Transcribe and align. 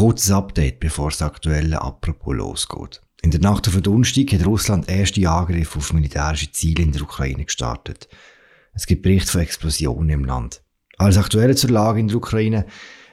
kurzes 0.00 0.30
Update, 0.30 0.80
bevor 0.80 1.10
das 1.10 1.20
aktuelle 1.20 1.82
Apropos 1.82 2.34
losgeht. 2.34 3.02
In 3.20 3.32
der 3.32 3.40
Nacht 3.40 3.68
auf 3.68 3.78
Donnerstag 3.82 4.32
hat 4.32 4.46
Russland 4.46 4.88
erste 4.88 5.28
Angriffe 5.28 5.78
auf 5.78 5.92
militärische 5.92 6.50
Ziele 6.52 6.84
in 6.84 6.92
der 6.92 7.02
Ukraine 7.02 7.44
gestartet. 7.44 8.08
Es 8.72 8.86
gibt 8.86 9.02
Berichte 9.02 9.30
von 9.30 9.42
Explosionen 9.42 10.08
im 10.08 10.24
Land. 10.24 10.62
Alles 10.96 11.18
Aktuelle 11.18 11.54
zur 11.54 11.68
Lage 11.68 12.00
in 12.00 12.08
der 12.08 12.16
Ukraine 12.16 12.64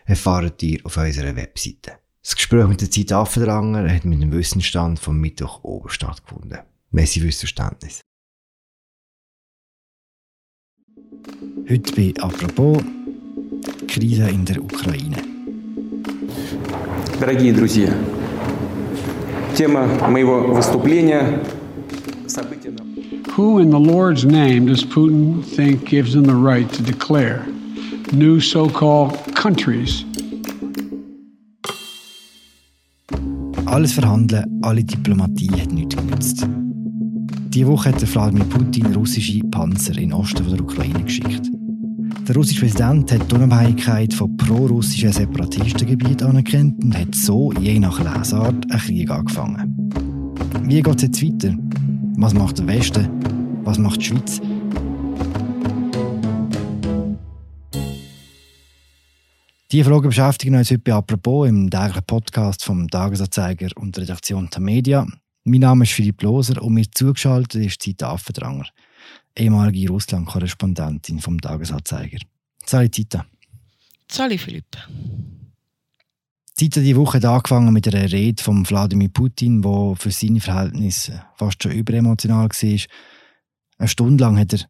erfahrt 0.06 0.64
ihr 0.64 0.80
auf 0.86 0.96
unserer 0.96 1.36
Webseite. 1.36 2.00
Das 2.24 2.38
Gespräch 2.38 2.68
mit 2.68 2.80
der 2.80 2.90
Zeit 2.90 3.12
Affendranger 3.12 3.94
hat 3.94 4.06
mit 4.06 4.22
dem 4.22 4.32
Wissensstand 4.32 4.98
vom 4.98 5.20
Mittwoch 5.20 5.66
oben 5.66 5.90
stattgefunden. 5.90 6.60
Messi 6.92 7.20
fürs 7.20 7.40
Verständnis. 7.40 8.00
Heute 11.70 11.92
bei 11.98 12.14
«Apropos» 12.24 12.82
Krise 13.90 14.30
in 14.30 14.46
der 14.46 14.64
Ukraine. 14.64 15.22
Дорогие 17.21 17.53
друзья, 17.53 17.93
тема 19.57 19.87
моего 20.09 20.55
выступления 20.55 21.43
события 22.27 22.71
Who 23.37 23.61
in 23.61 23.71
the 23.71 23.79
Lord's 23.79 24.25
name 24.25 24.67
does 24.67 24.85
Putin 24.85 25.43
think 25.43 25.85
gives 25.85 26.15
him 26.15 26.25
the 26.25 26.35
right 26.35 26.71
to 26.73 26.83
declare 26.83 27.47
new 28.13 28.41
so-called 28.41 29.17
countries 29.35 30.05
Alles 33.73 33.95
Verhandeln, 33.95 34.45
alle 34.61 34.85
Diplomatie 34.85 35.51
hat 35.59 35.73
nichts 35.73 35.97
genützt. 35.97 36.47
Diese 37.49 37.67
Woche 37.69 37.89
hat 37.89 38.15
Wladimir 38.15 38.45
Putin 38.45 38.95
russische 38.95 39.41
Panzer 39.51 39.97
in 39.97 40.11
den 40.11 40.13
Osten 40.13 40.47
der 40.47 40.61
Ukraine 40.61 41.03
geschickt. 41.03 41.51
Der 42.28 42.36
russische 42.36 42.60
Präsident 42.60 43.10
hat 43.10 43.32
die 43.32 43.36
Unabhängigkeit 43.36 44.14
von 44.14 44.36
pro-russischen 44.36 45.14
Separatistengebieten 45.14 46.28
anerkannt 46.28 46.84
und 46.84 46.98
hat 46.98 47.16
so, 47.16 47.54
je 47.54 47.80
nach 47.80 48.00
Lesart, 48.00 48.70
einen 48.70 48.82
Krieg 48.82 49.10
angefangen. 49.10 49.90
Wie 50.64 50.82
geht 50.82 50.96
es 50.98 51.04
jetzt 51.04 51.24
weiter? 51.24 51.56
Was 52.18 52.34
macht 52.34 52.60
der 52.60 52.68
Westen? 52.68 53.08
Was 53.64 53.78
macht 53.78 54.02
die 54.02 54.06
Schweiz? 54.08 54.42
Diese 59.72 59.86
Fragen 59.86 60.10
beschäftigen 60.10 60.56
uns 60.56 60.70
heute 60.70 60.96
«Apropos» 60.96 61.48
im 61.48 61.70
täglichen 61.70 62.04
Podcast 62.06 62.66
vom 62.66 62.90
Tagesanzeiger 62.90 63.70
und 63.78 63.96
der 63.96 64.04
Redaktion 64.04 64.50
der 64.54 64.60
Media. 64.60 65.08
Mein 65.46 65.62
Name 65.62 65.86
ist 65.86 65.94
Philipp 65.94 66.22
Loser 66.22 66.62
und 66.62 66.74
mir 66.74 66.92
zugeschaltet 66.92 67.64
ist 67.64 67.82
Zita 67.82 68.12
Affendranger, 68.12 68.66
ehemalige 69.36 69.90
Russland-Korrespondentin 69.90 71.20
vom 71.20 71.40
Tagesanzeiger. 71.40 72.20
Salut 72.66 72.96
Zita. 72.96 73.26
Salut 74.10 74.40
Philipp. 74.40 74.78
Zita 76.56 76.82
die 76.82 76.96
Woche 76.96 77.18
hat 77.18 77.26
angefangen 77.26 77.72
mit 77.72 77.88
einer 77.88 78.12
Rede 78.12 78.42
von 78.42 78.68
Wladimir 78.68 79.10
Putin, 79.10 79.64
wo 79.64 79.94
für 79.96 80.12
seine 80.12 80.40
Verhältnisse 80.40 81.24
fast 81.36 81.62
schon 81.62 81.74
überemotional 81.74 82.50
war. 82.50 82.80
Eine 83.78 83.88
Stunde 83.88 84.24
lang 84.24 84.40
hat 84.40 84.54
er 84.54 84.62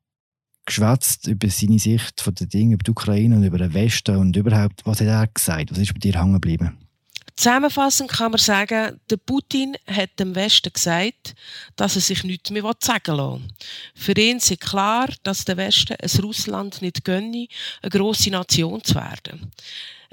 geschwätzt 0.65 1.27
über 1.27 1.49
seine 1.49 1.79
Sicht 1.79 2.19
von 2.19 2.35
den 2.35 2.49
Dingen, 2.49 2.73
über 2.73 2.83
die 2.83 2.91
Ukraine 2.91 3.37
und 3.37 3.43
über 3.43 3.57
den 3.57 3.73
Westen 3.73 4.17
und 4.17 4.35
überhaupt. 4.35 4.85
Was 4.85 4.99
hat 4.99 5.07
er 5.07 5.27
gesagt? 5.27 5.71
Was 5.71 5.77
ist 5.77 5.93
bei 5.93 5.99
dir 5.99 6.19
hängen 6.19 6.33
geblieben? 6.33 6.77
Zusammenfassend 7.37 8.09
kann 8.09 8.31
man 8.31 8.39
sagen, 8.39 8.99
der 9.11 9.17
Putin 9.17 9.77
hat 9.85 10.19
dem 10.19 10.33
Westen 10.33 10.73
gesagt, 10.73 11.35
dass 11.75 11.95
er 11.95 12.01
sich 12.01 12.23
nichts 12.23 12.49
mehr 12.49 12.63
sagen 12.79 13.15
lassen 13.15 13.53
Für 13.93 14.17
ihn 14.17 14.37
ist 14.37 14.59
klar, 14.59 15.07
dass 15.21 15.45
der 15.45 15.55
Westen 15.55 15.95
es 15.99 16.21
Russland 16.23 16.81
nicht 16.81 17.05
gönne, 17.05 17.47
eine 17.83 17.91
grosse 17.91 18.31
Nation 18.31 18.83
zu 18.83 18.95
werden. 18.95 19.51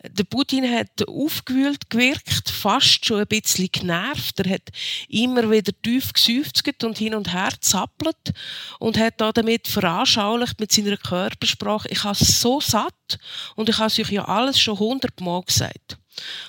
Der 0.06 0.24
Putin 0.24 0.70
hat 0.70 1.08
aufgewühlt 1.08 1.88
gewirkt, 1.88 2.50
fast 2.50 3.06
schon 3.06 3.20
ein 3.20 3.26
bisschen 3.26 3.70
genervt. 3.72 4.40
Er 4.40 4.56
hat 4.56 4.68
immer 5.08 5.50
wieder 5.50 5.72
tief 5.80 6.12
geseufzt 6.12 6.84
und 6.84 6.98
hin 6.98 7.14
und 7.14 7.32
her 7.32 7.54
zappelt 7.58 8.34
und 8.80 8.98
hat 8.98 9.14
damit 9.18 9.66
veranschaulicht 9.66 10.60
mit 10.60 10.72
seiner 10.72 10.98
Körpersprache, 10.98 11.88
ich 11.88 12.04
habe 12.04 12.18
es 12.20 12.42
so 12.42 12.60
satt 12.60 13.18
und 13.56 13.70
ich 13.70 13.78
habe 13.78 13.86
euch 13.86 14.10
ja 14.10 14.26
alles 14.26 14.60
schon 14.60 14.78
hundertmal 14.78 15.40
gesagt. 15.40 15.96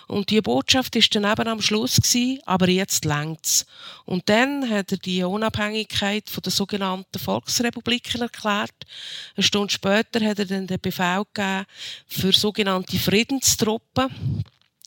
Und 0.07 0.29
die 0.29 0.41
Botschaft 0.41 0.95
ist 0.95 1.13
dann 1.15 1.23
eben 1.23 1.47
am 1.47 1.61
Schluss 1.61 1.97
gewesen, 1.97 2.39
aber 2.45 2.69
jetzt 2.69 3.05
längt's. 3.05 3.65
Und 4.05 4.29
dann 4.29 4.69
hat 4.69 4.91
er 4.91 4.97
die 4.97 5.23
Unabhängigkeit 5.23 6.29
von 6.29 6.41
der 6.41 6.51
sogenannten 6.51 7.19
Volksrepubliken 7.19 8.21
erklärt. 8.21 8.75
Eine 9.35 9.43
Stunde 9.43 9.73
später 9.73 10.23
hat 10.25 10.39
er 10.39 10.45
dann 10.45 10.67
den 10.67 10.79
Befehl 10.79 11.23
gegeben 11.33 11.65
für 12.07 12.31
sogenannte 12.31 12.97
Friedenstruppen. 12.97 14.43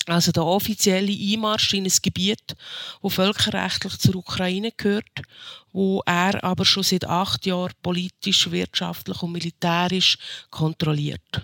Also 0.07 0.33
der 0.33 0.45
offizielle 0.45 1.13
Einmarsch 1.13 1.75
in 1.75 1.85
ein 1.85 1.93
Gebiet, 2.03 2.57
wo 3.03 3.11
völkerrechtlich 3.11 3.99
zur 3.99 4.17
Ukraine 4.17 4.73
gehört, 4.75 5.05
wo 5.73 6.03
er 6.07 6.43
aber 6.43 6.65
schon 6.65 6.83
seit 6.83 7.05
acht 7.05 7.45
Jahren 7.45 7.75
politisch, 7.83 8.51
wirtschaftlich 8.51 9.23
und 9.23 9.33
militärisch 9.33 10.17
kontrolliert. 10.51 11.43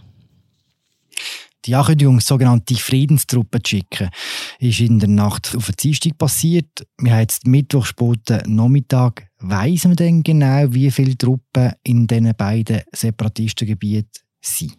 Die 1.67 1.75
Ankündigung, 1.75 2.21
sogenannte 2.21 2.75
Friedenstruppen 2.75 3.65
zu 3.65 3.71
schicken, 3.71 4.11
ist 4.59 4.81
in 4.81 4.99
der 4.99 5.09
Nacht 5.09 5.55
auf 5.57 5.67
den 5.67 5.77
Dienstag 5.77 6.19
passiert. 6.19 6.87
Wir 6.99 7.13
haben 7.13 7.21
jetzt 7.21 7.47
Mittwoch 7.47 7.87
späten 7.87 8.55
Nachmittag. 8.55 9.29
Weiss 9.39 9.85
man 9.85 9.97
denn 9.97 10.23
genau, 10.23 10.67
wie 10.75 10.91
viele 10.91 11.17
Truppen 11.17 11.73
in 11.83 12.07
diesen 12.07 12.35
beiden 12.37 12.83
Separatistengebieten 12.93 14.11
sind? 14.43 14.77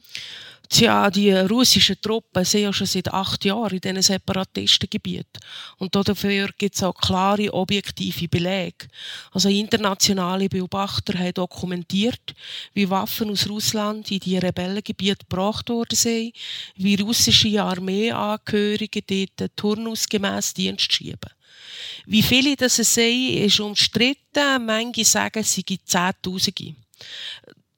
Tja, 0.69 1.09
die 1.11 1.31
russischen 1.31 1.99
Truppen 2.01 2.43
sind 2.43 2.61
ja 2.61 2.73
schon 2.73 2.87
seit 2.87 3.13
acht 3.13 3.45
Jahren 3.45 3.75
in 3.75 3.81
diesen 3.81 4.01
Separatistengebieten. 4.01 5.41
Und 5.77 5.95
dafür 5.95 6.49
gibt 6.57 6.75
es 6.75 6.83
auch 6.83 6.95
klare, 6.95 7.53
objektive 7.53 8.27
Belege. 8.27 8.87
Also 9.31 9.49
internationale 9.49 10.49
Beobachter 10.49 11.17
haben 11.17 11.33
dokumentiert, 11.33 12.33
wie 12.73 12.89
Waffen 12.89 13.29
aus 13.29 13.47
Russland 13.47 14.09
in 14.11 14.19
die 14.19 14.37
Rebellengebiete 14.37 15.25
gebracht 15.29 15.69
worden 15.69 15.95
sind, 15.95 16.33
wie 16.75 16.95
russische 16.95 17.61
Armeeangehörige 17.61 19.01
dort 19.01 19.55
turnusgemäss 19.55 20.53
Dienst 20.53 20.91
schieben. 20.91 21.31
Wie 22.05 22.23
viele 22.23 22.55
das 22.55 22.75
sind, 22.75 23.29
ist 23.29 23.59
umstritten. 23.59 24.65
Manche 24.65 25.05
sagen, 25.05 25.39
es 25.39 25.53
seien 25.53 25.79
Zehntausende. 25.85 26.75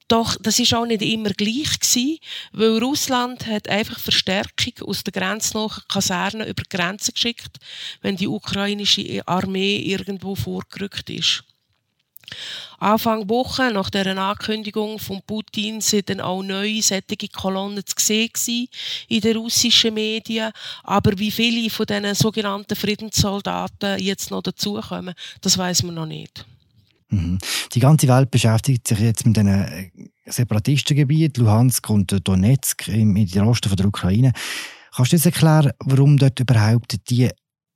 Doch 0.08 0.36
das 0.40 0.58
ist 0.58 0.72
auch 0.72 0.86
nicht 0.86 1.02
immer 1.02 1.30
gleich 1.30 1.78
gewesen, 1.78 2.18
weil 2.52 2.78
Russland 2.78 3.46
hat 3.46 3.68
einfach 3.68 3.98
Verstärkung 3.98 4.72
aus 4.88 5.04
der 5.04 5.12
grenznahen 5.12 5.82
Kaserne 5.86 6.48
über 6.48 6.62
die 6.62 6.76
Grenze 6.76 7.12
geschickt, 7.12 7.58
wenn 8.00 8.16
die 8.16 8.26
ukrainische 8.26 9.26
Armee 9.28 9.76
irgendwo 9.76 10.34
vorgerückt 10.34 11.10
ist. 11.10 11.44
Anfang 12.78 13.28
Woche, 13.28 13.72
nach 13.72 13.90
der 13.90 14.06
Ankündigung 14.16 14.98
von 14.98 15.20
Putin, 15.22 15.80
sind 15.80 16.10
dann 16.10 16.20
auch 16.20 16.42
neue 16.42 16.82
sättige 16.82 17.28
Kolonnen 17.28 17.84
zu 17.84 17.94
sehen 17.98 18.68
in 19.08 19.20
den 19.20 19.36
russischen 19.36 19.94
Medien. 19.94 20.52
Aber 20.84 21.18
wie 21.18 21.30
viele 21.30 21.70
von 21.70 21.86
diesen 21.86 22.14
sogenannten 22.14 22.76
Friedenssoldaten 22.76 23.98
jetzt 23.98 24.30
noch 24.30 24.42
dazukommen, 24.42 25.14
das 25.40 25.58
weiß 25.58 25.82
man 25.84 25.96
noch 25.96 26.06
nicht. 26.06 26.44
Mhm. 27.10 27.38
Die 27.72 27.80
ganze 27.80 28.08
Welt 28.08 28.30
beschäftigt 28.30 28.86
sich 28.86 28.98
jetzt 29.00 29.26
mit 29.26 29.36
diesen 29.36 29.48
äh, 29.48 29.90
Separatistengebieten, 30.26 31.44
Luhansk 31.44 31.88
und 31.90 32.28
Donetsk 32.28 32.88
im, 32.88 33.16
im 33.16 33.48
Osten 33.48 33.74
der 33.74 33.86
Ukraine. 33.86 34.32
Kannst 34.94 35.12
du 35.12 35.16
uns 35.16 35.26
erklären, 35.26 35.72
warum 35.84 36.18
dort 36.18 36.40
überhaupt 36.40 36.96
die 37.08 37.30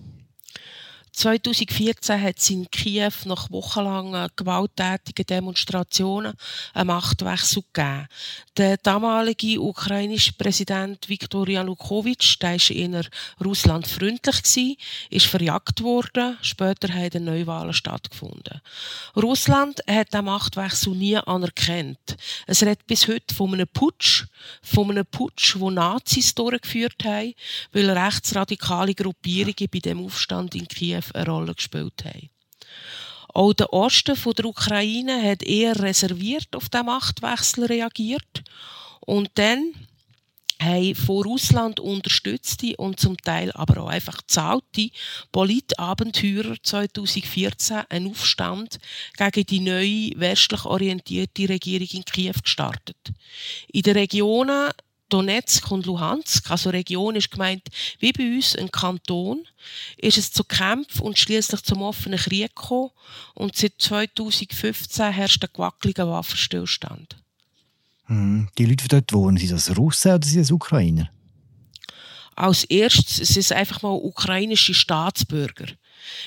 2014 1.15 2.19
hat 2.19 2.39
es 2.39 2.49
in 2.49 2.69
Kiew 2.71 3.11
nach 3.25 3.51
wochenlangen 3.51 4.29
gewalttätigen 4.35 5.27
Demonstrationen 5.27 6.33
einen 6.73 6.87
Machtwechsel 6.87 7.63
gegeben. 7.71 8.07
Der 8.57 8.77
damalige 8.77 9.61
ukrainische 9.61 10.33
Präsident 10.33 11.07
Viktor 11.07 11.47
Janukowitsch, 11.47 12.41
der 12.41 12.53
war 12.53 12.75
eher 12.75 13.05
russlandfreundlich, 13.43 14.77
ist 15.11 15.27
verjagt 15.27 15.83
worden. 15.83 16.37
Später 16.41 16.91
haben 16.91 17.25
Neuwahlen 17.25 17.73
stattgefunden. 17.73 18.61
Russland 19.15 19.81
hat 19.87 20.13
den 20.13 20.25
Machtwechsel 20.25 20.95
nie 20.95 21.17
anerkannt. 21.17 22.17
Es 22.47 22.63
redet 22.63 22.87
bis 22.87 23.07
heute 23.07 23.35
von 23.35 23.53
einem 23.53 23.67
Putsch, 23.67 24.25
von 24.63 24.89
einem 24.89 25.05
Putsch, 25.05 25.59
wo 25.59 25.69
Nazis 25.69 26.33
durchgeführt 26.33 27.03
haben, 27.03 27.35
weil 27.71 27.89
rechtsradikale 27.89 28.95
Gruppierungen 28.95 29.69
bei 29.71 29.79
dem 29.79 30.03
Aufstand 30.03 30.55
in 30.55 30.67
Kiew 30.67 31.02
eine 31.13 31.29
Rolle 31.29 31.55
gespielt 31.55 32.03
haben. 32.05 32.29
Auch 33.33 33.53
der 33.53 33.73
Osten 33.73 34.15
der 34.37 34.45
Ukraine 34.45 35.21
hat 35.23 35.43
eher 35.43 35.79
reserviert 35.79 36.55
auf 36.55 36.69
den 36.69 36.85
Machtwechsel 36.85 37.65
reagiert 37.65 38.43
und 39.01 39.31
dann 39.35 39.73
haben 40.63 40.95
von 40.95 41.23
Russland 41.23 41.79
unterstützte 41.79 42.75
und 42.77 42.99
zum 42.99 43.17
Teil 43.17 43.51
aber 43.53 43.83
auch 43.83 43.89
einfach 43.89 44.21
zahlte 44.27 44.89
Politabenteurer 45.31 46.55
2014 46.61 47.83
einen 47.89 48.11
Aufstand 48.11 48.79
gegen 49.17 49.45
die 49.45 49.59
neue 49.59 50.11
westlich 50.19 50.65
orientierte 50.65 51.49
Regierung 51.49 51.87
in 51.91 52.05
Kiew 52.05 52.35
gestartet. 52.41 52.97
In 53.71 53.81
den 53.81 53.97
Regionen 53.97 54.71
Donetsk 55.13 55.69
und 55.69 55.85
Luhansk, 55.85 56.49
also 56.49 56.71
Region 56.71 57.15
ist 57.15 57.29
gemeint 57.29 57.61
wie 57.99 58.11
bei 58.11 58.35
uns 58.35 58.55
ein 58.55 58.71
Kanton, 58.71 59.45
ist 59.97 60.17
es 60.17 60.31
zu 60.31 60.43
Kämpfen 60.43 61.01
und 61.01 61.19
schließlich 61.19 61.61
zum 61.61 61.83
offenen 61.83 62.17
Krieg 62.17 62.55
gekommen 62.55 62.89
und 63.35 63.55
seit 63.55 63.73
2015 63.77 65.11
herrscht 65.11 65.43
ein 65.43 65.51
gewackeliger 65.53 66.09
Waffenstillstand. 66.09 67.17
Hm. 68.05 68.49
Die 68.57 68.65
Leute, 68.65 68.83
die 68.83 68.87
dort 68.87 69.13
wohnen, 69.13 69.37
sind 69.37 69.51
das 69.51 69.77
Russen 69.77 70.13
oder 70.13 70.27
sind 70.27 70.41
das 70.41 70.51
Ukrainer? 70.51 71.11
Als 72.35 72.63
erstes 72.63 73.17
sind 73.17 73.41
es 73.41 73.51
einfach 73.51 73.83
mal 73.83 73.91
ukrainische 73.93 74.73
Staatsbürger. 74.73 75.67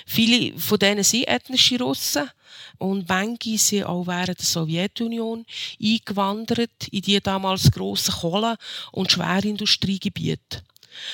Viele 0.06 0.56
von 0.58 0.78
denen 0.78 1.02
sind 1.02 1.26
ethnische 1.26 1.80
Russen 1.80 2.30
und 2.78 3.08
manche 3.08 3.58
sind 3.58 3.84
auch 3.84 4.06
während 4.06 4.38
der 4.38 4.46
Sowjetunion 4.46 5.44
eingewandert 5.82 6.88
in 6.90 7.02
die 7.02 7.20
damals 7.20 7.70
grossen 7.70 8.14
Kohle- 8.14 8.56
und 8.92 9.12
Schwerindustriegebiete. 9.12 10.62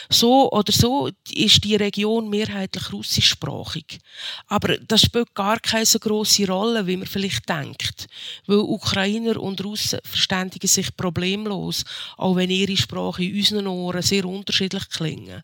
So 0.08 0.50
oder 0.50 0.72
so 0.72 1.10
ist 1.30 1.64
die 1.64 1.76
Region 1.76 2.28
mehrheitlich 2.28 2.92
russischsprachig. 2.92 3.98
Aber 4.46 4.78
das 4.78 5.02
spielt 5.02 5.34
gar 5.34 5.58
keine 5.60 5.86
so 5.86 5.98
grosse 5.98 6.46
Rolle, 6.46 6.86
wie 6.86 6.96
man 6.96 7.06
vielleicht 7.06 7.48
denkt. 7.48 8.06
Weil 8.46 8.58
Ukrainer 8.58 9.40
und 9.40 9.62
Russen 9.64 10.00
verständigen 10.04 10.68
sich 10.68 10.96
problemlos, 10.96 11.84
auch 12.16 12.36
wenn 12.36 12.50
ihre 12.50 12.76
Sprache 12.76 13.24
in 13.24 13.36
unseren 13.36 13.66
Ohren 13.66 14.02
sehr 14.02 14.24
unterschiedlich 14.24 14.88
klingen. 14.88 15.42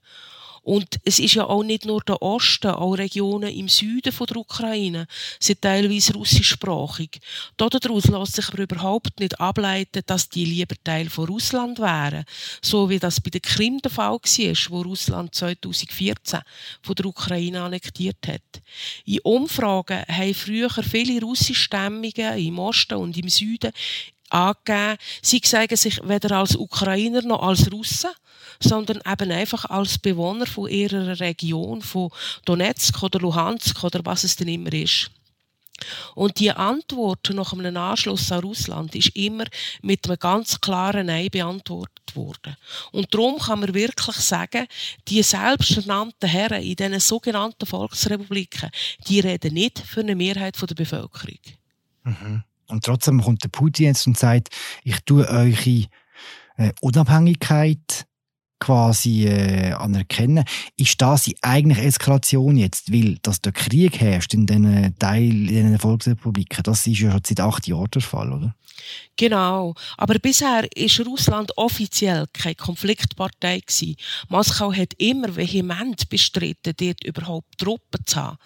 Und 0.69 1.01
es 1.03 1.19
ist 1.19 1.33
ja 1.33 1.47
auch 1.47 1.63
nicht 1.63 1.87
nur 1.87 2.03
der 2.03 2.21
Osten, 2.21 2.69
auch 2.73 2.93
Regionen 2.93 3.49
im 3.49 3.71
Süden 3.71 4.13
von 4.13 4.27
der 4.27 4.37
Ukraine 4.37 5.07
sind 5.41 5.63
teilweise 5.63 6.13
russischsprachig. 6.13 7.21
Daraus 7.57 8.05
lässt 8.05 8.35
sich 8.35 8.49
aber 8.49 8.65
überhaupt 8.65 9.19
nicht 9.19 9.41
ableiten, 9.41 10.03
dass 10.05 10.29
die 10.29 10.45
lieber 10.45 10.75
Teil 10.85 11.09
von 11.09 11.25
Russland 11.25 11.79
wären. 11.79 12.27
So 12.61 12.91
wie 12.91 12.99
das 12.99 13.19
bei 13.19 13.31
der 13.31 13.41
Krim 13.41 13.79
der 13.79 13.91
Fall 13.91 14.19
war, 14.19 14.55
wo 14.69 14.83
Russland 14.83 15.35
2014 15.35 16.41
von 16.83 16.95
der 16.95 17.07
Ukraine 17.07 17.63
annektiert 17.63 18.27
hat. 18.27 18.63
In 19.07 19.21
Umfragen 19.21 20.05
haben 20.07 20.35
früher 20.35 20.69
viele 20.69 21.23
russischstämmige 21.23 22.29
im 22.37 22.59
Osten 22.59 22.97
und 22.97 23.17
im 23.17 23.31
Süden 23.31 23.73
angegeben, 24.31 24.99
sie 25.23 25.41
sagen 25.45 25.77
sich 25.77 26.01
weder 26.05 26.39
als 26.39 26.57
Ukrainer 26.57 27.23
noch 27.23 27.43
als 27.43 27.71
Russen, 27.73 28.11
sondern 28.61 29.01
eben 29.07 29.31
einfach 29.31 29.65
als 29.67 29.99
Bewohner 29.99 30.47
von 30.47 30.69
ihrer 30.69 31.21
Region, 31.21 31.83
von 31.83 32.11
Donetsk 32.45 33.03
oder 33.03 33.21
Luhansk 33.21 33.85
oder 33.85 34.01
was 34.05 34.25
es 34.25 34.37
denn 34.37 34.49
immer 34.49 34.73
ist. 34.73 35.11
Und 36.15 36.41
die 36.41 36.51
Antwort 36.51 37.31
nach 37.33 37.53
einem 37.53 37.77
Anschluss 37.77 38.33
an 38.33 38.41
Russland 38.41 38.95
ist 38.95 39.15
immer 39.15 39.45
mit 39.83 40.07
einem 40.07 40.19
ganz 40.19 40.61
klaren 40.61 41.07
Nein 41.07 41.29
beantwortet 41.31 42.17
worden. 42.17 42.57
Und 42.91 43.15
darum 43.15 43.39
kann 43.39 43.61
man 43.61 43.75
wirklich 43.75 44.17
sagen, 44.17 44.67
die 45.07 45.23
selbsternannten 45.23 46.29
Herren 46.29 46.63
in 46.63 46.75
diesen 46.75 47.01
sogenannten 47.01 47.67
Volksrepubliken, 47.67 48.71
die 49.07 49.21
reden 49.21 49.55
nicht 49.55 49.79
für 49.79 50.01
eine 50.01 50.17
Mehrheit 50.17 50.57
der 50.61 50.75
Bevölkerung. 50.75 51.39
Mhm. 52.03 52.43
Und 52.69 52.85
trotzdem 52.85 53.23
kommt 53.23 53.45
der 53.45 53.49
Putin 53.49 53.87
jetzt 53.87 54.07
und 54.07 54.19
sagt, 54.19 54.49
ich 54.85 55.01
tue 55.05 55.27
eure 55.29 55.87
äh, 56.57 56.73
Unabhängigkeit 56.81 58.08
quasi 58.59 59.27
äh, 59.27 59.73
anerkennen. 59.73 60.45
Ist 60.77 61.01
das 61.01 61.25
die 61.25 61.37
eigentliche 61.43 61.83
Eskalation 61.83 62.57
jetzt? 62.57 62.93
Weil, 62.93 63.19
dass 63.23 63.41
der 63.41 63.53
Krieg 63.53 64.01
herrscht 64.01 64.35
in 64.35 64.47
diesen 64.47 64.99
Teil, 64.99 65.31
in 65.31 65.47
diesen 65.47 65.79
Volksrepubliken, 65.79 66.63
das 66.63 66.87
ist 66.87 66.99
ja 66.99 67.13
schon 67.13 67.23
seit 67.27 67.41
acht 67.41 67.67
Jahren 67.67 67.91
der 67.93 68.03
Fall, 68.03 68.33
oder? 68.33 68.55
Genau. 69.17 69.75
Aber 69.97 70.15
bisher 70.19 70.67
ist 70.77 71.01
Russland 71.01 71.57
offiziell 71.57 72.27
keine 72.33 72.55
Konfliktpartei 72.55 73.61
gewesen. 73.61 73.97
Moskau 74.29 74.73
hat 74.73 74.95
immer 74.99 75.35
vehement 75.35 76.09
bestritten, 76.09 76.75
dort 76.77 77.05
überhaupt 77.05 77.59
Truppen 77.59 78.07
zu 78.07 78.17
haben. 78.17 78.39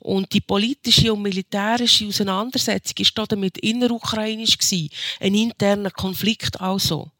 Und 0.00 0.32
die 0.32 0.40
politische 0.40 1.12
und 1.12 1.22
militärische 1.22 2.06
Auseinandersetzung 2.06 2.96
ist 2.98 3.16
damit 3.16 3.58
innerukrainisch 3.58 4.58
gewesen. 4.58 4.90
Ein 5.20 5.34
interner 5.34 5.90
Konflikt 5.90 6.60
also. 6.60 7.10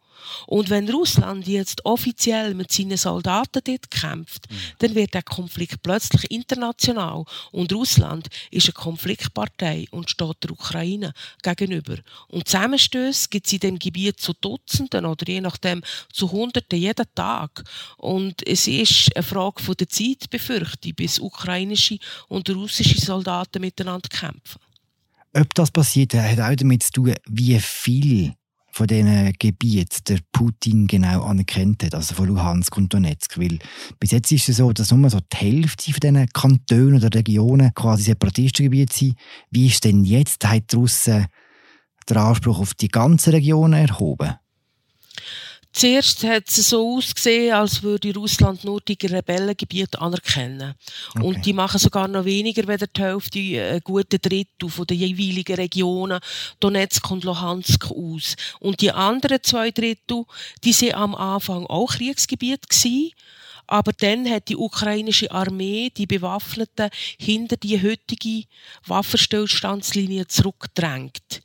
Und 0.47 0.71
wenn 0.71 0.89
Russland 0.89 1.47
jetzt 1.47 1.85
offiziell 1.85 2.55
mit 2.55 2.73
seinen 2.73 2.97
Soldaten 2.97 3.61
dort 3.65 3.91
kämpft, 3.91 4.51
mhm. 4.51 4.57
dann 4.79 4.95
wird 4.95 5.15
der 5.15 5.23
Konflikt 5.23 5.83
plötzlich 5.83 6.31
international. 6.31 7.25
Und 7.53 7.73
Russland 7.73 8.29
ist 8.51 8.67
eine 8.67 8.73
Konfliktpartei 8.75 9.87
und 9.91 10.11
steht 10.11 10.45
der 10.45 10.51
Ukraine 10.51 11.13
gegenüber. 11.43 11.97
Und 12.29 12.49
Zusammenstöße 12.49 13.29
gibt 13.31 13.47
es 13.47 13.53
in 13.53 13.61
dem 13.61 13.79
Gebiet 13.79 14.21
zu 14.21 14.33
Dutzenden 14.33 15.05
oder 15.05 15.27
je 15.27 15.41
nachdem 15.41 15.83
zu 16.13 16.31
Hunderten 16.31 16.79
jeden 16.79 17.07
Tag. 17.15 17.65
Und 17.97 18.47
es 18.47 18.67
ist 18.67 19.15
eine 19.15 19.23
Frage 19.23 19.63
von 19.63 19.77
der 19.77 19.89
Zeit, 19.89 20.31
befürchte 20.31 20.89
ich, 20.89 20.97
bis 20.97 21.19
ukrainische 21.19 21.99
und 22.29 22.49
russische 22.51 23.01
Soldaten 23.01 23.61
miteinander 23.61 24.09
kämpfen. 24.09 24.61
Ob 25.35 25.55
das 25.55 25.71
passiert, 25.71 26.15
hat 26.15 26.41
auch 26.41 26.57
damit 26.57 26.83
zu 26.83 26.93
tun, 26.93 27.15
wie 27.27 27.59
viel 27.61 28.35
von 28.79 28.87
diesen 28.87 29.33
Gebieten 29.41 30.05
der 30.07 30.21
Putin 30.31 30.87
genau 30.87 31.25
anerkannt 31.25 31.83
hat, 31.83 31.97
also 31.97 32.15
von 32.15 32.29
Luhansk 32.29 32.77
und 32.77 32.95
Donetsk. 32.95 33.37
Weil 33.37 33.59
bis 33.99 34.13
jetzt 34.13 34.31
ist 34.31 34.49
es 34.49 34.59
so, 34.59 34.73
dass 34.73 34.93
nur 34.93 35.11
so 35.11 35.19
die 35.19 35.37
Hälfte 35.37 35.91
von 35.93 35.99
diesen 36.01 36.29
Kantonen 36.29 36.95
oder 36.95 37.13
Regionen 37.13 37.75
quasi 37.75 38.05
Separatistengebiete 38.05 38.97
sind. 38.97 39.19
Wie 39.51 39.67
ist 39.67 39.85
denn 39.85 40.05
jetzt, 40.05 40.47
hat 40.47 40.71
die 40.71 40.77
Russen 40.77 41.27
den 42.09 42.17
Anspruch 42.17 42.61
auf 42.61 42.75
die 42.75 42.87
ganze 42.87 43.33
Region 43.33 43.73
erhoben? 43.73 44.35
Zuerst 45.79 46.25
hat 46.25 46.49
es 46.49 46.71
so 46.71 46.97
ausgesehen, 46.97 47.55
als 47.55 47.85
würde 47.85 48.13
Russland 48.13 48.65
nur 48.65 48.81
die 48.81 48.99
Rebellengebiete 49.01 50.01
anerkennen. 50.01 50.75
Okay. 51.15 51.25
Und 51.25 51.47
die 51.47 51.53
machen 51.53 51.79
sogar 51.79 52.09
noch 52.09 52.25
weniger, 52.25 52.67
wenn 52.67 52.81
die 52.81 53.01
Hälfte, 53.01 53.39
äh, 53.39 53.81
guten 53.85 54.21
Drittel 54.21 54.69
von 54.69 54.89
den 54.89 54.99
jeweiligen 54.99 55.55
Regionen, 55.55 56.19
Donetsk 56.59 57.09
und 57.13 57.23
Luhansk 57.23 57.93
aus. 57.93 58.35
Und 58.59 58.81
die 58.81 58.91
anderen 58.91 59.39
zwei 59.45 59.71
Drittel, 59.71 60.25
die 60.65 60.73
sind 60.73 60.95
am 60.95 61.15
Anfang 61.15 61.65
auch 61.67 61.93
Kriegsgebiet 61.93 62.69
gewesen. 62.69 63.13
Aber 63.69 63.93
dann 63.93 64.29
hat 64.29 64.49
die 64.49 64.57
ukrainische 64.57 65.31
Armee 65.31 65.93
die 65.97 66.07
Bewaffneten 66.07 66.91
hinter 67.21 67.57
die 67.57 67.81
heutige 67.81 68.49
Waffenstillstandslinie 68.85 70.27
zurückgedrängt. 70.27 71.43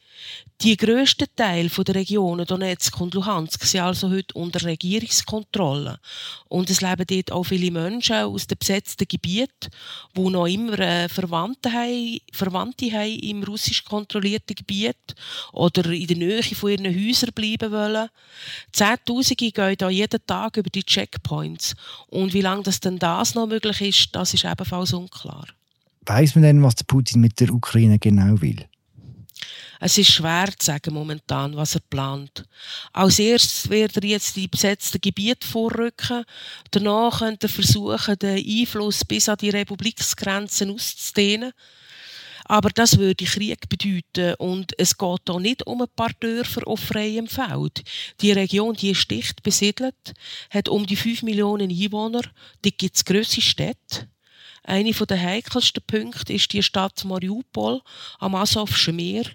Die 0.61 0.77
grössten 0.77 1.27
Teile 1.35 1.67
der 1.67 1.95
Regionen 1.95 2.45
Donetsk 2.45 3.01
und 3.01 3.13
Luhansk 3.13 3.65
sind 3.65 3.81
also 3.81 4.09
heute 4.09 4.33
unter 4.35 4.65
Regierungskontrolle. 4.65 5.99
Und 6.47 6.69
es 6.69 6.79
leben 6.79 7.05
dort 7.05 7.31
auch 7.33 7.43
viele 7.43 7.69
Menschen 7.69 8.15
aus 8.15 8.47
den 8.47 8.57
besetzten 8.57 9.05
Gebieten, 9.05 9.69
die 10.15 10.21
noch 10.21 10.45
immer 10.45 10.79
äh, 10.79 11.09
Verwandte, 11.09 11.73
haben, 11.73 12.19
Verwandte 12.31 12.91
haben 12.93 13.19
im 13.19 13.43
russisch 13.43 13.83
kontrollierten 13.83 14.55
Gebiet 14.55 15.15
oder 15.51 15.85
in 15.91 16.07
der 16.07 16.17
Nähe 16.17 16.43
von 16.43 16.71
ihren 16.71 16.85
Häusern 16.85 17.31
bleiben 17.35 17.71
wollen. 17.71 18.07
Zehntausende 18.71 19.51
gehen 19.51 19.75
da 19.77 19.89
jeden 19.89 20.25
Tag 20.25 20.55
über 20.55 20.69
die 20.69 20.83
Checkpoints. 20.83 21.75
Und 22.07 22.33
wie 22.33 22.41
lange 22.41 22.63
das 22.63 22.79
denn 22.79 22.99
das 22.99 23.35
noch 23.35 23.47
möglich 23.47 23.81
ist, 23.81 24.15
das 24.15 24.33
ist 24.33 24.45
ebenfalls 24.45 24.93
unklar. 24.93 25.45
Weiß 26.05 26.35
man 26.35 26.43
denn, 26.43 26.63
was 26.63 26.75
Putin 26.83 27.19
mit 27.19 27.39
der 27.41 27.51
Ukraine 27.51 27.99
genau 27.99 28.39
will? 28.41 28.65
Es 29.85 29.97
ist 29.97 30.13
schwer 30.13 30.47
zu 30.57 30.67
sagen 30.67 30.93
momentan, 30.93 31.57
was 31.57 31.75
er 31.75 31.81
plant. 31.81 32.45
Als 32.93 33.19
erstes 33.19 33.69
wird 33.69 33.97
er 33.97 34.05
jetzt 34.05 34.33
die 34.37 34.47
besetzten 34.47 35.01
Gebiete 35.01 35.45
vorrücken. 35.45 36.23
Danach 36.71 37.19
könnte 37.19 37.47
er 37.47 37.49
versuchen, 37.49 38.17
den 38.17 38.37
Einfluss 38.37 39.03
bis 39.03 39.27
an 39.27 39.35
die 39.41 39.49
Republiksgrenzen 39.49 40.71
auszudehnen. 40.71 41.51
Aber 42.45 42.69
das 42.69 42.97
würde 42.97 43.25
Krieg 43.25 43.67
bedeuten 43.67 44.35
und 44.35 44.71
es 44.77 44.97
geht 44.97 45.21
hier 45.27 45.39
nicht 45.41 45.67
um 45.67 45.81
ein 45.81 45.89
paar 45.93 46.11
Dörfer 46.17 46.65
auf 46.65 46.79
freiem 46.79 47.27
Feld. 47.27 47.83
Die 48.21 48.31
Region, 48.31 48.75
die 48.75 48.91
ist 48.91 49.11
dicht 49.11 49.43
besiedelt, 49.43 50.13
hat 50.49 50.69
um 50.69 50.85
die 50.85 50.95
5 50.95 51.23
Millionen 51.23 51.69
Einwohner, 51.69 52.21
die 52.63 52.71
gibt 52.71 52.95
es 52.95 53.03
grosse 53.03 53.41
Städte. 53.41 54.07
Eine 54.63 54.91
der 54.91 55.21
heikelsten 55.21 55.83
Punkte 55.85 56.31
ist 56.31 56.53
die 56.53 56.63
Stadt 56.63 57.03
Mariupol 57.03 57.81
am 58.19 58.35
Asowschen 58.35 58.95
Meer. 58.95 59.25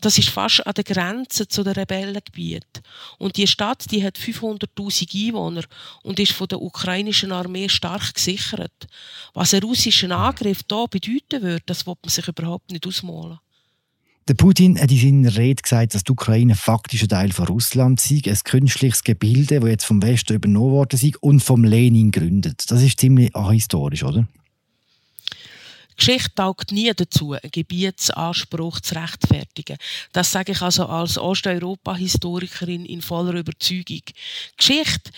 Das 0.00 0.18
ist 0.18 0.30
fast 0.30 0.66
an 0.66 0.74
der 0.74 0.82
Grenze 0.82 1.46
zu 1.46 1.62
den 1.62 1.74
Rebellengebieten. 1.74 2.82
Und 3.18 3.36
die 3.36 3.46
Stadt, 3.46 3.90
die 3.92 4.04
hat 4.04 4.18
500.000 4.18 5.28
Einwohner 5.28 5.62
und 6.02 6.18
ist 6.18 6.32
von 6.32 6.48
der 6.48 6.60
ukrainischen 6.60 7.30
Armee 7.30 7.68
stark 7.68 8.14
gesichert. 8.14 8.88
Was 9.32 9.54
ein 9.54 9.62
russischer 9.62 10.10
Angriff 10.10 10.62
hier 10.68 10.86
bedeuten 10.90 11.42
würde, 11.42 11.62
das 11.66 11.86
wird 11.86 11.98
man 12.02 12.10
sich 12.10 12.26
überhaupt 12.26 12.72
nicht 12.72 12.86
ausmalen. 12.86 13.38
Der 14.26 14.34
Putin 14.34 14.80
hat 14.80 14.90
in 14.90 14.98
seiner 14.98 15.36
Rede 15.36 15.62
gesagt, 15.62 15.94
dass 15.94 16.02
die 16.02 16.12
Ukraine 16.12 16.54
faktisch 16.54 17.02
ein 17.02 17.08
Teil 17.10 17.30
von 17.30 17.46
Russland 17.46 18.00
sei, 18.00 18.22
ein 18.26 18.38
künstliches 18.42 19.04
Gebilde, 19.04 19.60
das 19.60 19.68
jetzt 19.68 19.84
vom 19.84 20.02
Westen 20.02 20.34
übernommen 20.34 20.72
worden 20.72 20.98
sei 20.98 21.12
und 21.20 21.40
vom 21.40 21.62
Lenin 21.62 22.10
gegründet. 22.10 22.64
Das 22.70 22.82
ist 22.82 22.98
ziemlich 22.98 23.36
ahistorisch, 23.36 24.02
oder? 24.02 24.26
Geschichte 25.96 26.34
taugt 26.34 26.72
nie 26.72 26.92
dazu, 26.94 27.32
einen 27.32 27.50
Gebietsanspruch 27.50 28.80
zu 28.80 28.94
rechtfertigen. 28.94 29.76
Das 30.12 30.32
sage 30.32 30.52
ich 30.52 30.62
also 30.62 30.86
als 30.86 31.18
Osteuropa-Historikerin 31.18 32.84
in 32.84 33.02
voller 33.02 33.34
Überzeugung. 33.34 34.02
Geschichte, 34.56 35.10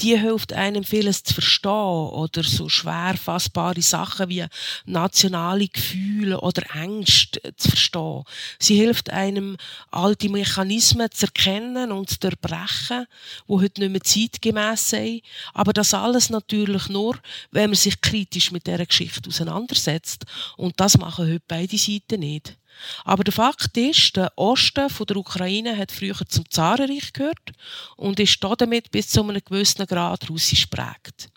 die 0.00 0.16
hilft 0.16 0.52
einem 0.52 0.84
vieles 0.84 1.22
zu 1.24 1.34
verstehen 1.34 1.70
oder 1.70 2.42
so 2.42 2.68
schwer 2.68 3.16
fassbare 3.16 3.82
Sachen 3.82 4.28
wie 4.28 4.44
nationale 4.86 5.68
Gefühle 5.68 6.40
oder 6.40 6.62
Ängste 6.74 7.40
zu 7.56 7.68
verstehen. 7.70 8.22
Sie 8.58 8.76
hilft 8.76 9.10
einem, 9.10 9.56
alte 9.90 10.28
Mechanismen 10.28 11.10
zu 11.10 11.26
erkennen 11.26 11.90
und 11.90 12.10
zu 12.10 12.28
erbrechen, 12.28 13.06
wo 13.46 13.60
heute 13.60 13.80
nicht 13.80 13.90
mehr 13.90 14.00
zeitgemäß 14.02 14.90
sind. 14.90 15.22
Aber 15.52 15.72
das 15.72 15.94
alles 15.94 16.30
natürlich 16.30 16.88
nur, 16.88 17.18
wenn 17.50 17.70
man 17.70 17.76
sich 17.76 18.00
kritisch 18.00 18.52
mit 18.52 18.66
dieser 18.66 18.86
Geschichte 18.86 19.28
auseinandersetzt. 19.28 20.24
Und 20.56 20.78
das 20.78 20.96
machen 20.98 21.26
heute 21.26 21.42
beide 21.48 21.76
Seiten 21.76 22.20
nicht. 22.20 22.56
Aber 23.04 23.24
der 23.24 23.32
Fakt 23.32 23.76
ist, 23.76 24.16
der 24.16 24.32
Osten 24.36 24.90
von 24.90 25.06
der 25.06 25.16
Ukraine 25.16 25.76
hat 25.76 25.92
früher 25.92 26.16
zum 26.28 26.48
Zarenreich 26.50 27.12
gehört 27.12 27.52
und 27.96 28.20
ist 28.20 28.38
damit 28.58 28.90
bis 28.90 29.08
zu 29.08 29.22
einem 29.22 29.40
gewissen 29.44 29.86
Grad 29.86 30.28
russisch 30.28 30.66
prägt. 30.66 31.28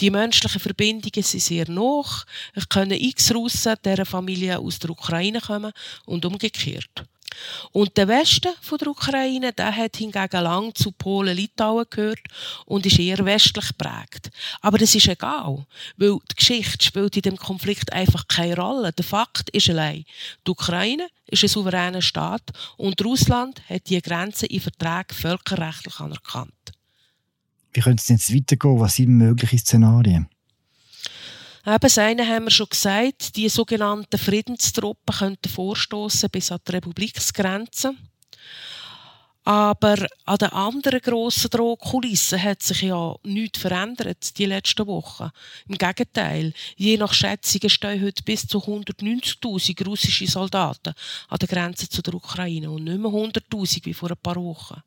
Die 0.00 0.10
menschlichen 0.10 0.60
Verbindungen 0.60 1.22
sind 1.22 1.40
sehr 1.42 1.70
noch. 1.70 2.24
Es 2.54 2.68
können 2.68 2.98
x 3.00 3.32
Russen 3.32 3.76
dieser 3.84 4.04
Familie 4.04 4.58
aus 4.58 4.78
der 4.78 4.90
Ukraine 4.90 5.40
kommen 5.40 5.72
und 6.06 6.24
umgekehrt. 6.24 7.04
Und 7.72 7.96
der 7.96 8.08
Westen 8.08 8.52
von 8.60 8.78
der 8.78 8.88
Ukraine, 8.88 9.52
der 9.52 9.74
hat 9.74 9.96
hingegen 9.96 10.42
lang 10.42 10.74
zu 10.74 10.92
Polen-Litauen 10.92 11.86
gehört 11.90 12.20
und 12.66 12.86
ist 12.86 12.98
eher 12.98 13.24
westlich 13.24 13.68
geprägt. 13.68 14.30
Aber 14.60 14.78
das 14.78 14.94
ist 14.94 15.08
egal, 15.08 15.66
weil 15.96 16.18
die 16.30 16.36
Geschichte 16.36 16.84
spielt 16.84 17.16
in 17.16 17.22
dem 17.22 17.36
Konflikt 17.36 17.92
einfach 17.92 18.28
keine 18.28 18.56
Rolle. 18.56 18.92
Der 18.92 19.04
Fakt 19.04 19.50
ist 19.50 19.68
allein, 19.70 20.04
die 20.46 20.50
Ukraine 20.50 21.08
ist 21.26 21.42
ein 21.42 21.48
souveräner 21.48 22.02
Staat 22.02 22.52
und 22.76 23.02
Russland 23.04 23.62
hat 23.68 23.88
die 23.88 24.00
Grenzen 24.00 24.46
in 24.46 24.60
Verträgen 24.60 25.14
völkerrechtlich 25.14 25.98
anerkannt. 26.00 26.52
Wie 27.72 27.80
könnte 27.80 28.00
es 28.00 28.08
jetzt 28.08 28.34
weitergehen? 28.34 28.78
Was 28.78 28.94
sind 28.94 29.10
mögliche 29.10 29.58
Szenarien? 29.58 30.28
Eben, 31.66 31.78
das 31.80 31.96
eine 31.96 32.28
haben 32.28 32.44
wir 32.44 32.50
schon 32.50 32.68
gesagt, 32.68 33.36
die 33.36 33.48
sogenannten 33.48 34.18
Friedenstruppen 34.18 35.16
könnten 35.16 35.48
vorstoßen 35.48 36.28
bis 36.28 36.52
an 36.52 36.60
die 36.68 36.72
Republiksgrenze. 36.72 37.94
Aber 39.46 40.06
an 40.24 40.38
den 40.38 40.48
anderen 40.50 41.00
grossen 41.00 41.50
Drohkulissen 41.50 42.42
hat 42.42 42.62
sich 42.62 42.82
ja 42.82 43.14
nichts 43.24 43.58
verändert 43.58 44.38
die 44.38 44.46
letzten 44.46 44.86
Wochen. 44.86 45.30
Im 45.68 45.76
Gegenteil, 45.76 46.54
je 46.76 46.96
nach 46.96 47.12
Schätzungen 47.12 47.68
stehen 47.68 48.02
heute 48.02 48.22
bis 48.22 48.46
zu 48.46 48.58
190.000 48.58 49.84
russische 49.84 50.26
Soldaten 50.26 50.94
an 51.28 51.38
der 51.38 51.48
Grenze 51.48 51.88
zu 51.88 52.00
der 52.00 52.14
Ukraine 52.14 52.70
und 52.70 52.84
nicht 52.84 52.98
mehr 52.98 53.10
100.000 53.10 53.84
wie 53.84 53.94
vor 53.94 54.10
ein 54.10 54.16
paar 54.22 54.36
Wochen. 54.36 54.82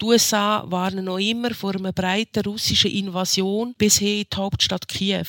Die 0.00 0.04
USA 0.04 0.64
warnen 0.66 1.04
noch 1.04 1.18
immer 1.18 1.54
vor 1.54 1.76
einer 1.76 1.92
breiten 1.92 2.44
russischen 2.44 2.90
Invasion 2.90 3.74
bis 3.78 3.98
hin 3.98 4.20
in 4.20 4.26
die 4.32 4.36
Hauptstadt 4.36 4.88
Kiew. 4.88 5.26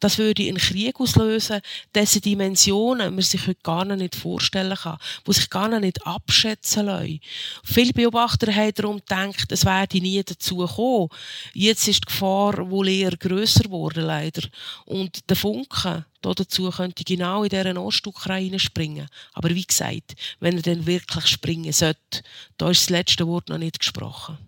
Das 0.00 0.18
würde 0.18 0.46
einen 0.46 0.58
Krieg 0.58 0.98
auslösen, 1.00 1.60
dessen 1.94 2.22
Dimensionen 2.22 3.14
man 3.14 3.22
sich 3.22 3.46
heute 3.46 3.60
gar 3.62 3.84
nicht 3.84 4.16
vorstellen 4.16 4.76
kann, 4.76 4.98
wo 5.24 5.32
sich 5.32 5.50
gar 5.50 5.68
nicht 5.80 6.06
abschätzen 6.06 6.86
lassen. 6.86 7.20
Viele 7.64 7.92
Beobachter 7.92 8.54
haben 8.54 8.74
darum 8.74 8.96
gedacht, 8.98 9.50
es 9.50 9.64
werde 9.64 10.00
nie 10.00 10.22
dazu 10.22 10.66
kommen. 10.66 11.08
Jetzt 11.54 11.88
ist 11.88 12.04
die 12.04 12.06
Gefahr 12.06 12.70
wohl 12.70 12.88
eher 12.88 13.16
grösser 13.16 13.64
geworden, 13.64 14.04
leider. 14.04 14.42
Und 14.84 15.28
der 15.28 15.36
Funke 15.36 16.04
dazu 16.20 16.70
könnte 16.70 17.04
genau 17.04 17.42
in 17.42 17.50
dieser 17.50 17.82
Ostukraine 17.82 18.58
springen. 18.58 19.08
Aber 19.32 19.50
wie 19.50 19.64
gesagt, 19.64 20.14
wenn 20.40 20.56
er 20.56 20.62
dann 20.62 20.86
wirklich 20.86 21.26
springen 21.26 21.72
sollte, 21.72 22.22
da 22.56 22.70
ist 22.70 22.82
das 22.82 22.90
letzte 22.90 23.26
Wort 23.26 23.48
noch 23.48 23.58
nicht 23.58 23.78
gesprochen. 23.78 24.38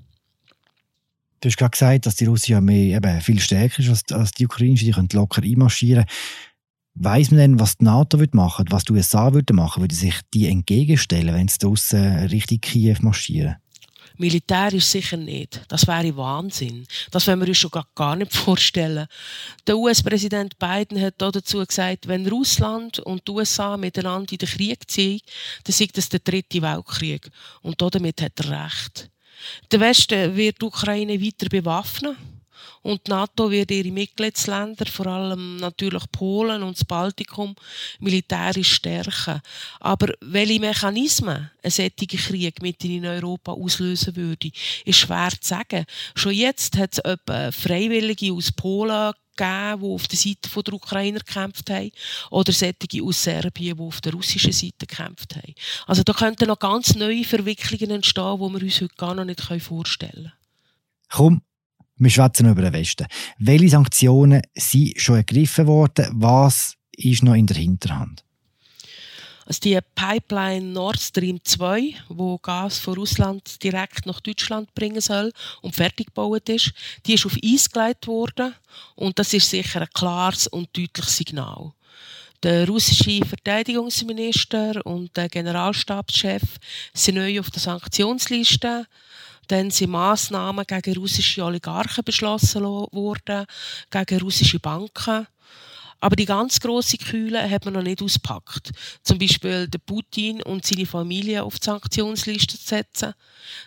Du 1.45 1.51
hast 1.51 1.59
gerade 1.59 1.71
gesagt, 1.73 2.07
dass 2.07 2.17
die 2.17 2.25
ja 2.47 2.63
mehr, 2.63 2.97
eben, 2.97 3.21
viel 3.21 3.39
stärker 3.39 3.81
ist 3.81 3.91
als, 3.91 4.03
als 4.13 4.33
die 4.33 4.47
Ukrainische. 4.47 4.87
Die 4.87 4.93
können 4.93 5.11
locker 5.13 5.43
einmarschieren. 5.43 6.07
Weiss 6.95 7.31
man 7.31 7.39
denn, 7.39 7.61
was 7.61 7.77
die 7.77 7.85
NATO 7.85 8.17
machen 8.33 8.61
würde, 8.61 8.73
was 8.73 8.85
die 8.85 8.93
USA 8.93 9.35
würden 9.35 9.55
machen? 9.55 9.83
Würden 9.83 9.95
sich 9.95 10.15
die 10.33 10.49
entgegenstellen, 10.49 11.35
wenn 11.35 11.49
sie 11.49 11.59
draussen 11.59 12.17
Richtung 12.29 12.63
Kiew 12.63 12.97
marschieren? 13.03 13.57
Militärisch 14.17 14.87
sicher 14.87 15.19
nicht. 15.19 15.61
Das 15.69 15.87
wäre 15.87 16.17
Wahnsinn. 16.17 16.87
Das 17.11 17.27
wollen 17.27 17.41
wir 17.41 17.49
uns 17.49 17.59
schon 17.59 17.73
gar 17.95 18.17
nicht 18.17 18.33
vorstellen. 18.35 19.07
Der 19.67 19.77
US-Präsident 19.77 20.59
Biden 20.59 20.99
hat 20.99 21.17
dazu 21.19 21.59
gesagt, 21.59 22.09
wenn 22.09 22.27
Russland 22.27 23.01
und 23.01 23.29
die 23.29 23.33
USA 23.33 23.77
miteinander 23.77 24.33
in 24.33 24.39
den 24.39 24.49
Krieg 24.49 24.91
ziehen, 24.91 25.21
dann 25.65 25.75
sei 25.75 25.89
das 25.93 26.09
der 26.09 26.21
dritte 26.21 26.63
Weltkrieg. 26.63 27.29
Und 27.61 27.83
damit 27.83 28.23
hat 28.23 28.41
er 28.41 28.65
recht. 28.65 29.11
Der 29.71 29.81
Westen 29.81 30.37
wird 30.37 30.61
die 30.61 30.67
Ukraine 30.67 31.21
weiter 31.21 31.49
bewaffnen 31.49 32.17
und 32.83 33.07
die 33.07 33.11
NATO 33.11 33.51
wird 33.51 33.71
ihre 33.71 33.91
Mitgliedsländer, 33.91 34.85
vor 34.87 35.07
allem 35.07 35.57
natürlich 35.57 36.05
Polen 36.13 36.63
und 36.63 36.77
das 36.77 36.85
Baltikum, 36.85 37.57
militärisch 37.99 38.75
stärken. 38.75 39.41
Aber 39.81 40.13
welche 40.21 40.61
Mechanismen 40.61 41.51
ein 41.63 41.71
solcher 41.71 42.07
Krieg 42.07 42.61
mitten 42.61 42.91
in 42.91 43.07
Europa 43.07 43.53
auslösen 43.53 44.15
würde, 44.17 44.51
ist 44.85 44.99
schwer 44.99 45.31
zu 45.31 45.49
sagen. 45.49 45.87
Schon 46.15 46.35
jetzt 46.35 46.77
hat 46.77 46.93
es 46.93 46.99
etwa 46.99 47.51
Freiwillige 47.53 48.33
aus 48.33 48.53
Polen 48.53 49.15
gegeben, 49.37 49.81
die 49.81 49.87
auf 49.87 50.09
der 50.09 50.19
Seite 50.19 50.63
der 50.63 50.75
Ukrainer 50.75 51.19
gekämpft 51.19 51.71
haben, 51.71 51.91
oder 52.31 52.53
solche 52.53 53.03
aus 53.03 53.23
Serbien, 53.23 53.77
die 53.77 53.83
auf 53.83 54.01
der 54.01 54.13
russischen 54.13 54.53
Seite 54.53 54.87
gekämpft 54.87 55.37
haben. 55.37 55.55
Also 55.87 56.03
da 56.03 56.13
könnten 56.13 56.49
noch 56.49 56.59
ganz 56.59 56.95
neue 56.95 57.25
Verwicklungen 57.25 57.97
entstehen, 57.97 58.39
die 58.39 58.53
wir 58.53 58.63
uns 58.63 58.81
heute 58.81 58.95
gar 58.97 59.15
noch 59.15 59.25
nicht 59.25 59.41
vorstellen 59.41 60.13
können. 60.13 60.33
Komm, 61.11 61.43
wir 61.97 62.11
schwätzen 62.11 62.51
über 62.51 62.63
den 62.63 62.73
Westen. 62.73 63.07
Welche 63.39 63.69
Sanktionen 63.69 64.43
sind 64.55 65.01
schon 65.01 65.17
ergriffen 65.17 65.67
worden? 65.67 66.09
Was 66.13 66.75
ist 66.97 67.23
noch 67.23 67.35
in 67.35 67.47
der 67.47 67.57
Hinterhand? 67.57 68.24
Also 69.47 69.61
die 69.61 69.79
Pipeline 69.95 70.73
Nord 70.73 71.01
Stream 71.01 71.39
2, 71.43 71.95
wo 72.09 72.39
Gas 72.39 72.79
von 72.79 72.95
Russland 72.95 73.63
direkt 73.63 74.07
nach 74.07 74.21
Deutschland 74.21 74.75
bringen 74.75 75.01
soll 75.01 75.33
und 75.61 75.75
fertig 75.75 76.07
gebaut 76.07 76.49
ist, 76.49 76.73
die 77.07 77.15
ist 77.15 77.27
auf 77.27 77.37
Eis 77.45 77.71
gelegt 77.71 78.07
worden 78.07 78.55
und 78.95 79.19
das 79.19 79.33
ist 79.35 79.51
sicher 79.51 79.83
ein 79.83 79.89
klares 79.93 80.47
und 80.47 80.75
deutliches 80.77 81.17
Signal. 81.17 81.73
Der 82.43 82.67
russische 82.69 83.25
Verteidigungsminister 83.25 84.85
und 84.85 85.17
der 85.17 85.31
Generalstabschef 85.31 86.43
sind 86.93 87.15
neu 87.15 87.41
auf 87.41 87.51
der 87.51 87.63
Sanktionsliste. 87.63 88.87
Dann 89.49 89.71
sind 89.71 89.91
Massnahmen 89.91 90.67
gegen 90.67 90.99
russische 90.99 91.43
Oligarchen 91.43 92.05
beschlossen 92.05 92.63
worden, 92.65 93.47
gegen 93.91 94.21
russische 94.21 94.59
Banken. 94.59 95.27
Aber 96.05 96.17
die 96.17 96.27
ganz 96.27 96.61
grosse 96.61 96.99
Kühle 96.99 97.49
hat 97.49 97.65
man 97.65 97.73
noch 97.73 97.83
nicht 97.83 98.03
ausgepackt. 98.03 98.73
Zum 99.03 99.19
Beispiel 99.19 99.69
den 99.69 99.81
Putin 99.87 100.43
und 100.43 100.67
seine 100.67 100.85
Familie 100.85 101.43
auf 101.43 101.59
die 101.59 101.65
Sanktionsliste 101.65 102.59
zu 102.59 102.63
setzen, 102.63 103.15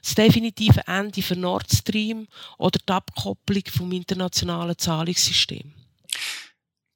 das 0.04 0.14
definitive 0.14 0.86
Ende 0.86 1.24
für 1.24 1.36
Nord 1.36 1.66
Stream 1.74 2.28
oder 2.60 2.78
die 2.78 2.94
Abkopplung 2.94 3.64
vom 3.72 3.92
internationalen 3.92 4.78
Zahlungssystem. 4.78 5.74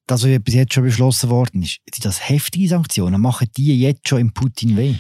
Das, 0.06 0.24
was 0.24 0.44
bis 0.44 0.54
jetzt 0.54 0.76
schon 0.76 0.84
beschlossen 0.84 1.32
worden 1.32 1.64
ist, 1.64 1.80
sind 1.92 2.06
das 2.06 2.30
heftige 2.30 2.68
Sanktionen? 2.68 3.20
Machen 3.20 3.50
die 3.58 3.80
jetzt 3.80 4.08
schon 4.08 4.22
im 4.22 4.34
Putin 4.34 4.78
weh? 4.78 4.94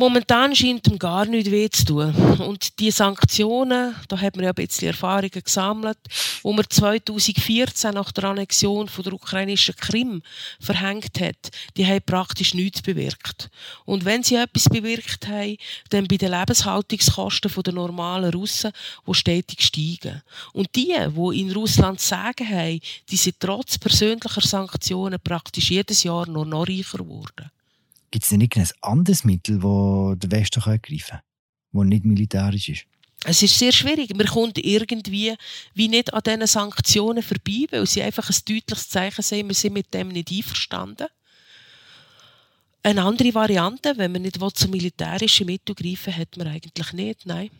Momentan 0.00 0.54
scheint 0.54 0.86
ihm 0.86 0.96
gar 0.96 1.24
nichts 1.26 1.50
weh 1.50 1.68
zu 1.68 1.84
tun. 1.84 2.14
Und 2.38 2.78
die 2.78 2.92
Sanktionen, 2.92 3.96
da 4.06 4.20
hat 4.20 4.36
man 4.36 4.44
ja 4.44 4.52
ein 4.52 4.54
bisschen 4.54 4.86
Erfahrungen 4.86 5.42
gesammelt, 5.42 5.98
wo 6.44 6.52
man 6.52 6.64
2014 6.68 7.94
nach 7.94 8.12
der 8.12 8.22
Annexion 8.22 8.88
von 8.88 9.02
der 9.02 9.14
ukrainischen 9.14 9.74
Krim 9.74 10.22
verhängt 10.60 11.20
hat, 11.20 11.50
die 11.76 11.84
haben 11.84 12.00
praktisch 12.06 12.54
nichts 12.54 12.80
bewirkt. 12.80 13.50
Und 13.86 14.04
wenn 14.04 14.22
sie 14.22 14.36
etwas 14.36 14.68
bewirkt 14.68 15.26
haben, 15.26 15.56
dann 15.90 16.06
bei 16.06 16.16
den 16.16 16.30
Lebenshaltungskosten 16.30 17.50
der 17.60 17.72
normalen 17.72 18.32
Russen, 18.32 18.70
die 19.04 19.14
stetig 19.14 19.62
steigen. 19.62 20.22
Und 20.52 20.76
die, 20.76 20.94
die 20.94 21.40
in 21.40 21.50
Russland 21.50 22.00
sagen 22.00 22.48
haben, 22.48 22.80
die 23.10 23.16
sind 23.16 23.40
trotz 23.40 23.78
persönlicher 23.78 24.42
Sanktionen 24.42 25.18
praktisch 25.18 25.72
jedes 25.72 26.04
Jahr 26.04 26.28
noch, 26.28 26.44
noch 26.44 26.68
reicher 26.68 26.98
geworden. 26.98 27.50
Gibt 28.10 28.24
es 28.24 28.30
denn 28.30 28.38
nicht 28.38 28.56
ein 28.56 28.66
anderes 28.80 29.24
Mittel, 29.24 29.56
das 29.56 30.18
der 30.18 30.30
Westen 30.30 30.60
ergreifen 30.60 31.08
kann, 31.08 31.20
das 31.72 31.84
nicht 31.84 32.04
militärisch 32.04 32.68
ist? 32.68 32.86
Es 33.24 33.42
ist 33.42 33.58
sehr 33.58 33.72
schwierig. 33.72 34.16
Man 34.16 34.26
kommt 34.26 34.58
irgendwie 34.58 35.34
wie 35.74 35.88
nicht 35.88 36.14
an 36.14 36.22
diesen 36.24 36.46
Sanktionen 36.46 37.22
vorbei, 37.22 37.66
weil 37.70 37.86
sie 37.86 38.02
einfach 38.02 38.30
ein 38.30 38.36
deutliches 38.46 38.88
Zeichen 38.88 39.22
sind, 39.22 39.48
wir 39.48 39.54
sind 39.54 39.72
mit 39.72 39.92
dem 39.92 40.08
nicht 40.08 40.30
einverstanden. 40.30 41.08
Eine 42.82 43.02
andere 43.02 43.34
Variante, 43.34 43.94
wenn 43.96 44.12
man 44.12 44.22
nicht 44.22 44.38
zum 44.54 44.70
militärischen 44.70 45.46
Mittel 45.46 45.74
greifen 45.74 46.16
hat 46.16 46.36
man 46.36 46.46
eigentlich 46.46 46.92
nicht, 46.92 47.26
nein. 47.26 47.50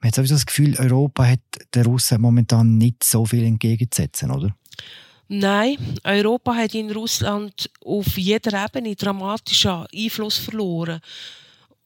Man 0.00 0.08
hat 0.08 0.14
sowieso 0.14 0.34
das 0.34 0.46
Gefühl, 0.46 0.74
Europa 0.78 1.26
hat 1.26 1.40
den 1.74 1.84
Russen 1.84 2.20
momentan 2.20 2.78
nicht 2.78 3.04
so 3.04 3.26
viel 3.26 3.44
entgegenzusetzen, 3.44 4.30
oder? 4.30 4.56
Nein, 5.32 5.78
Europa 6.02 6.52
hat 6.56 6.74
in 6.74 6.90
Russland 6.90 7.70
auf 7.84 8.18
jeder 8.18 8.64
Ebene 8.64 8.96
dramatischen 8.96 9.86
Einfluss 9.94 10.38
verloren 10.38 11.00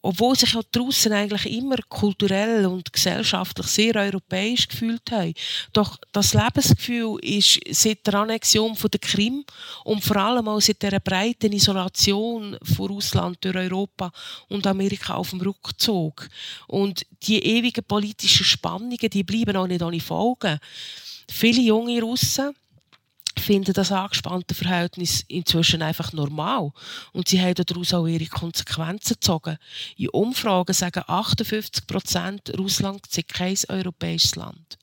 obwohl 0.06 0.36
sich 0.36 0.52
die 0.52 0.78
Russen 0.78 1.14
eigentlich 1.14 1.50
immer 1.50 1.76
kulturell 1.88 2.66
und 2.66 2.92
gesellschaftlich 2.92 3.66
sehr 3.68 3.96
europäisch 3.96 4.68
gefühlt 4.68 5.10
haben. 5.10 5.32
Doch 5.72 5.98
das 6.12 6.34
Lebensgefühl 6.34 7.18
ist 7.22 7.58
seit 7.70 8.06
der 8.06 8.16
Annexion 8.16 8.76
der 8.76 9.00
Krim 9.00 9.46
und 9.84 10.04
vor 10.04 10.16
allem 10.16 10.46
auch 10.46 10.60
seit 10.60 10.82
der 10.82 11.00
breiten 11.00 11.54
Isolation 11.54 12.58
von 12.62 12.86
Russland 12.88 13.38
durch 13.40 13.56
Europa 13.56 14.12
und 14.48 14.66
Amerika 14.66 15.14
auf 15.14 15.30
dem 15.30 15.40
Rückzug. 15.40 16.28
Und 16.66 17.06
die 17.22 17.42
ewigen 17.42 17.84
politischen 17.84 18.44
Spannungen, 18.44 18.98
die 18.98 19.24
bleiben 19.24 19.56
auch 19.56 19.66
nicht 19.66 19.82
ohne 19.82 20.00
Folgen. 20.00 20.58
Viele 21.30 21.62
junge 21.62 22.02
Russen 22.02 22.54
finden 23.44 23.74
das 23.74 23.92
angespannte 23.92 24.54
Verhältnis 24.54 25.24
inzwischen 25.28 25.82
einfach 25.82 26.12
normal 26.12 26.72
und 27.12 27.28
sie 27.28 27.40
haben 27.40 27.54
daraus 27.54 27.94
auch 27.94 28.06
ihre 28.06 28.26
Konsequenzen 28.26 29.14
gezogen. 29.14 29.56
In 29.96 30.08
Umfragen 30.08 30.72
sagen 30.72 31.02
58 31.06 31.86
Prozent, 31.86 32.52
Russland 32.58 33.02
sei 33.08 33.22
kein 33.22 33.56
europäisches 33.68 34.36
Land. 34.36 34.78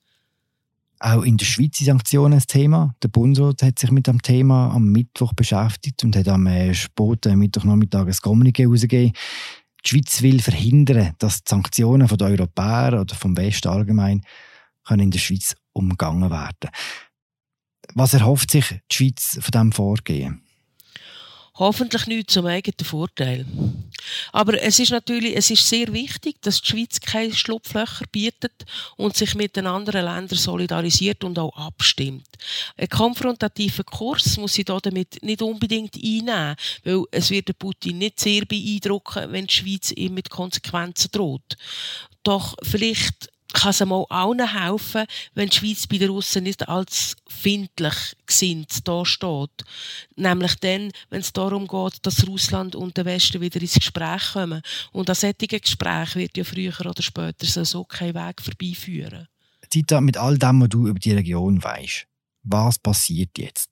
Auch 1.00 1.24
in 1.24 1.38
der 1.38 1.46
Schweiz 1.46 1.78
sind 1.78 1.88
Sanktionen 1.88 2.34
ein 2.34 2.48
Thema. 2.48 2.96
Der 3.02 3.08
Bundesrat 3.08 3.64
hat 3.64 3.80
sich 3.80 3.90
mit 3.90 4.06
dem 4.06 4.22
Thema 4.22 4.72
am 4.72 4.92
Mittwoch 4.92 5.34
beschäftigt 5.34 6.04
und 6.04 6.16
hat 6.16 6.28
am 6.28 6.46
äh, 6.46 6.76
späten 6.76 7.40
Mittwochnachmittag 7.40 8.06
ein 8.06 8.14
Kommuniqué 8.14 8.64
herausgegeben. 8.64 9.14
Die 9.84 9.90
Schweiz 9.90 10.22
will 10.22 10.40
verhindern, 10.40 11.16
dass 11.18 11.44
die 11.44 11.50
Sanktionen 11.50 12.08
von 12.08 12.20
den 12.20 12.28
Europäern 12.28 13.00
oder 13.00 13.16
vom 13.16 13.36
Westen 13.36 13.70
allgemein 13.70 14.22
können 14.86 15.06
in 15.06 15.12
der 15.12 15.18
Schweiz 15.18 15.56
umgangen 15.74 16.30
werden 16.30 16.70
was 17.96 18.14
erhofft 18.14 18.52
sich 18.52 18.66
die 18.70 18.96
Schweiz 18.96 19.38
von 19.42 19.52
diesem 19.52 19.72
Vorgehen? 19.72 20.42
Hoffentlich 21.56 22.08
nicht 22.08 22.32
zum 22.32 22.46
eigenen 22.46 22.86
Vorteil. 22.86 23.46
Aber 24.32 24.60
es 24.62 24.80
ist 24.80 24.92
natürlich, 24.92 25.36
es 25.36 25.52
ist 25.52 25.68
sehr 25.68 25.92
wichtig, 25.92 26.42
dass 26.42 26.62
die 26.62 26.70
Schweiz 26.70 27.00
keine 27.00 27.34
Schlupflöcher 27.34 28.06
bietet 28.12 28.66
und 28.96 29.18
sich 29.18 29.36
mit 29.36 29.58
den 29.58 29.68
anderen 29.68 30.06
Ländern 30.06 30.38
solidarisiert 30.38 31.24
und 31.24 31.38
auch 31.38 31.56
abstimmt. 31.56 32.28
Ein 32.78 32.88
konfrontativer 32.88 33.84
Kurs 33.84 34.38
muss 34.38 34.54
sie 34.54 34.64
damit 34.64 35.22
nicht 35.22 35.42
unbedingt 35.42 35.96
einnehmen, 35.98 36.56
weil 36.86 37.04
es 37.12 37.30
wird 37.30 37.60
Putin 37.60 37.98
nicht 37.98 38.20
sehr 38.20 38.46
beeindrucken, 38.46 39.32
wenn 39.32 39.46
die 39.46 39.54
Schweiz 39.54 39.92
ihm 39.92 40.14
mit 40.14 40.30
Konsequenzen 40.30 41.12
droht. 41.12 41.58
Doch 42.24 42.56
vielleicht 42.64 43.30
kann 43.54 43.72
es 43.72 43.86
mal 43.86 44.06
allen 44.10 44.54
helfen, 44.54 45.06
wenn 45.34 45.50
die 45.50 45.58
Schweiz 45.58 45.88
bei 45.88 45.98
den 45.98 46.10
Russen 46.10 46.44
nicht 46.44 46.68
als 46.68 47.16
findlich 47.28 48.16
gesinnt 48.26 48.88
da 48.88 49.06
steht. 49.06 49.64
Nämlich 50.16 50.56
dann, 50.56 50.92
wenn 51.10 51.22
es 51.22 51.34
darum 51.34 51.68
geht, 51.68 52.06
dass 52.06 52.28
Russland 52.28 52.76
und 52.76 52.98
der 52.98 53.06
Westen 53.06 53.42
wieder 53.42 53.62
ins 53.62 53.76
Gespräch 53.76 54.34
kommen. 54.34 54.62
Und 54.92 55.10
an 55.10 55.16
solchen 55.16 55.48
Gespräch 55.48 56.16
wird 56.16 56.38
ja 56.38 56.44
früher 56.44 56.74
oder 56.80 57.02
später 57.02 57.66
so 57.66 57.84
kein 57.84 58.16
Weg 58.16 58.42
vorbeiführen. 58.42 59.28
Tita, 59.70 60.02
mit 60.02 60.18
all 60.18 60.38
dem, 60.38 60.62
was 60.62 60.70
du 60.70 60.88
über 60.88 61.00
die 61.00 61.14
Region 61.14 61.64
weißt, 61.64 62.06
was 62.44 62.80
passiert 62.80 63.38
jetzt? 63.38 63.70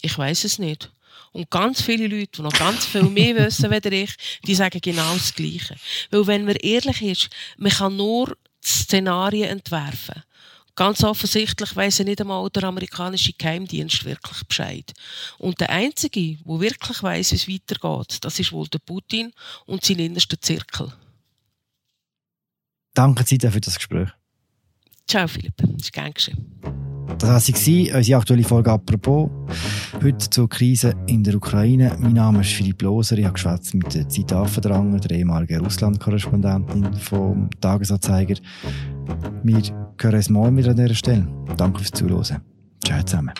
Ich 0.00 0.16
weiß 0.16 0.44
es 0.44 0.58
nicht. 0.58 0.92
Und 1.32 1.50
ganz 1.50 1.82
viele 1.82 2.06
Leute, 2.06 2.30
die 2.36 2.42
noch 2.42 2.52
ganz 2.52 2.86
viel 2.86 3.02
mehr 3.02 3.34
wissen 3.36 3.72
als 3.72 3.86
ich, 3.86 4.14
die 4.46 4.54
sagen 4.54 4.80
genau 4.80 5.14
das 5.14 5.34
Gleiche. 5.34 5.76
Weil 6.10 6.26
wenn 6.26 6.44
man 6.44 6.56
ehrlich 6.56 7.02
ist, 7.02 7.30
man 7.56 7.72
kann 7.72 7.96
nur 7.96 8.36
Szenarien 8.68 9.48
entwerfen. 9.48 10.22
Ganz 10.74 11.02
offensichtlich 11.02 11.74
weiss 11.74 11.98
nicht 11.98 12.20
einmal 12.20 12.48
der 12.50 12.64
amerikanische 12.64 13.32
Geheimdienst 13.32 14.04
wirklich 14.04 14.44
Bescheid. 14.44 14.92
Und 15.38 15.60
der 15.60 15.70
Einzige, 15.70 16.36
der 16.36 16.60
wirklich 16.60 17.02
weiss, 17.02 17.32
wie 17.32 17.36
es 17.36 17.48
weitergeht, 17.48 18.18
das 18.24 18.38
ist 18.38 18.52
wohl 18.52 18.68
der 18.68 18.78
Putin 18.78 19.32
und 19.66 19.84
sein 19.84 19.98
innerster 19.98 20.40
Zirkel. 20.40 20.92
Danke, 22.94 23.24
Zita, 23.24 23.50
für 23.50 23.60
das 23.60 23.74
Gespräch. 23.74 24.08
Ciao, 25.08 25.26
Philipp. 25.26 25.54
Das 25.56 25.70
ist 25.82 25.92
gern 25.92 26.12
geschehen. 26.12 26.87
Das 27.18 27.28
war 27.28 27.40
sie, 27.40 27.92
unsere 27.92 28.18
aktuelle 28.18 28.44
Folge 28.44 28.70
«Apropos». 28.70 29.28
Heute 30.02 30.30
zur 30.30 30.48
Krise 30.48 30.94
in 31.06 31.24
der 31.24 31.34
Ukraine. 31.34 31.96
Mein 31.98 32.12
Name 32.12 32.42
ist 32.42 32.52
Philipp 32.52 32.80
Loser. 32.82 33.18
Ich 33.18 33.24
habe 33.24 33.34
geschwätzt 33.34 33.74
mit 33.74 33.92
der 33.92 34.08
Zeit 34.08 34.32
Affendranger, 34.32 35.00
der 35.00 35.18
ehemaligen 35.18 35.60
Russland-Korrespondentin 35.60 36.92
vom 36.94 37.50
Tagesanzeiger. 37.60 38.36
Wir 39.42 39.62
hören 40.00 40.14
uns 40.14 40.30
morgen 40.30 40.56
wieder 40.56 40.70
an 40.70 40.76
dieser 40.76 40.94
Stelle. 40.94 41.26
Danke 41.56 41.80
fürs 41.80 41.90
Zuhören. 41.90 42.40
Ciao 42.84 43.02
zusammen. 43.02 43.32